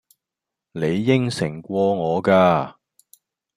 [0.71, 2.73] 你應承過我㗎